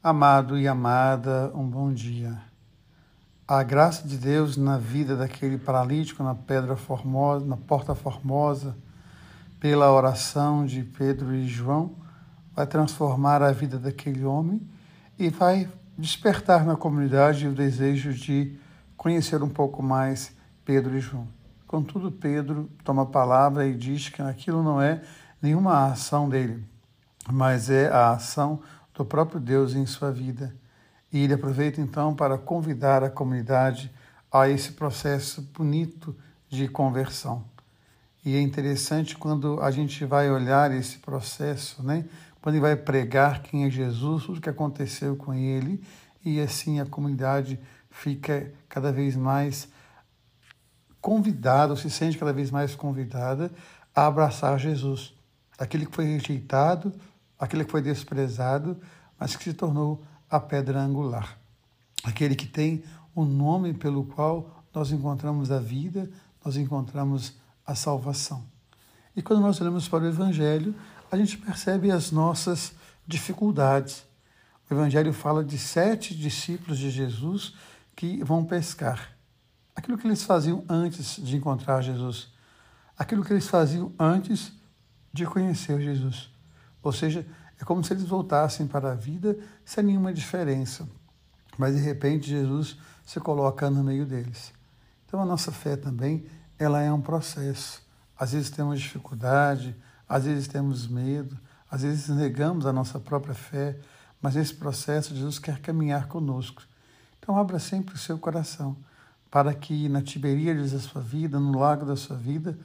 [0.00, 2.40] Amado e amada, um bom dia.
[3.48, 8.76] A graça de Deus na vida daquele paralítico na pedra formosa, na porta formosa,
[9.58, 11.96] pela oração de Pedro e João,
[12.54, 14.62] vai transformar a vida daquele homem
[15.18, 15.68] e vai
[15.98, 18.56] despertar na comunidade o desejo de
[18.96, 20.32] conhecer um pouco mais
[20.64, 21.26] Pedro e João.
[21.66, 25.02] Contudo, Pedro toma a palavra e diz que aquilo não é
[25.42, 26.64] nenhuma ação dele,
[27.28, 28.60] mas é a ação
[28.98, 30.54] do próprio Deus em sua vida.
[31.12, 33.90] E ele aproveita então para convidar a comunidade
[34.30, 36.14] a esse processo bonito
[36.48, 37.44] de conversão.
[38.24, 42.04] E é interessante quando a gente vai olhar esse processo, né?
[42.42, 45.82] Quando ele vai pregar quem é Jesus, tudo que aconteceu com ele,
[46.24, 47.58] e assim a comunidade
[47.90, 49.68] fica cada vez mais
[51.00, 53.50] convidada, se sente cada vez mais convidada
[53.94, 55.14] a abraçar Jesus
[55.58, 56.92] aquele que foi rejeitado,
[57.38, 58.78] aquele que foi desprezado,
[59.18, 61.38] mas que se tornou a pedra angular.
[62.02, 62.82] Aquele que tem
[63.14, 66.10] o nome pelo qual nós encontramos a vida,
[66.44, 67.34] nós encontramos
[67.66, 68.44] a salvação.
[69.16, 70.74] E quando nós olhamos para o Evangelho,
[71.10, 72.72] a gente percebe as nossas
[73.06, 74.04] dificuldades.
[74.70, 77.54] O Evangelho fala de sete discípulos de Jesus
[77.96, 79.16] que vão pescar.
[79.74, 82.28] Aquilo que eles faziam antes de encontrar Jesus.
[82.96, 84.52] Aquilo que eles faziam antes
[85.12, 86.30] de conhecer Jesus.
[86.88, 87.26] Ou seja,
[87.60, 90.88] é como se eles voltassem para a vida sem nenhuma diferença.
[91.58, 94.54] Mas de repente Jesus se coloca no meio deles.
[95.04, 96.24] Então a nossa fé também,
[96.58, 97.82] ela é um processo.
[98.18, 99.76] Às vezes temos dificuldade,
[100.08, 101.38] às vezes temos medo,
[101.70, 103.78] às vezes negamos a nossa própria fé,
[104.20, 106.62] mas nesse processo Jesus quer caminhar conosco.
[107.18, 108.74] Então abra sempre o seu coração
[109.30, 112.58] para que na Tiberíades da sua vida, no lago da sua vida,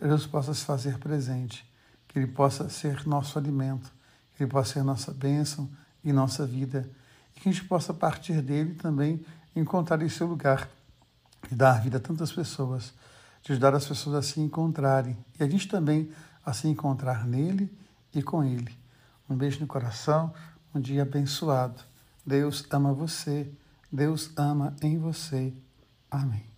[0.00, 1.68] Deus possa se fazer presente
[2.08, 3.92] que Ele possa ser nosso alimento,
[4.36, 5.68] que Ele possa ser nossa bênção
[6.02, 6.88] e nossa vida,
[7.36, 10.68] e que a gente possa, partir dele, também encontrar esse lugar
[11.50, 12.92] e dar vida a tantas pessoas,
[13.42, 16.10] de ajudar as pessoas a se encontrarem, e a gente também
[16.44, 17.70] a se encontrar nele
[18.14, 18.76] e com ele.
[19.28, 20.32] Um beijo no coração,
[20.74, 21.80] um dia abençoado.
[22.24, 23.50] Deus ama você,
[23.92, 25.52] Deus ama em você.
[26.10, 26.57] Amém.